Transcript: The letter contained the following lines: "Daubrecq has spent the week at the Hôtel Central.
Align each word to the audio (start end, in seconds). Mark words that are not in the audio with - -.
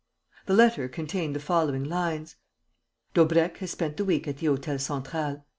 The 0.47 0.55
letter 0.55 0.89
contained 0.89 1.35
the 1.35 1.39
following 1.39 1.83
lines: 1.83 2.35
"Daubrecq 3.13 3.57
has 3.57 3.69
spent 3.69 3.97
the 3.97 4.03
week 4.05 4.27
at 4.27 4.37
the 4.37 4.47
Hôtel 4.47 4.79
Central. 4.81 5.45